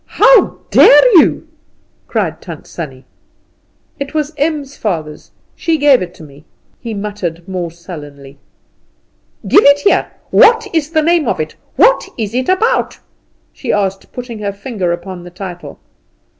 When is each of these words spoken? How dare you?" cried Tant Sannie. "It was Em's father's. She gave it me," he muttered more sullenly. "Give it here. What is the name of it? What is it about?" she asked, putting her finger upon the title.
How 0.17 0.57
dare 0.71 1.19
you?" 1.19 1.47
cried 2.07 2.41
Tant 2.41 2.65
Sannie. 2.65 3.05
"It 3.99 4.15
was 4.15 4.33
Em's 4.35 4.75
father's. 4.75 5.29
She 5.55 5.77
gave 5.77 6.01
it 6.01 6.19
me," 6.19 6.43
he 6.79 6.95
muttered 6.95 7.47
more 7.47 7.69
sullenly. 7.69 8.39
"Give 9.47 9.63
it 9.63 9.81
here. 9.81 10.09
What 10.31 10.65
is 10.73 10.89
the 10.89 11.03
name 11.03 11.27
of 11.27 11.39
it? 11.39 11.53
What 11.75 12.07
is 12.17 12.33
it 12.33 12.49
about?" 12.49 12.97
she 13.53 13.71
asked, 13.71 14.11
putting 14.11 14.39
her 14.39 14.51
finger 14.51 14.91
upon 14.91 15.23
the 15.23 15.29
title. 15.29 15.77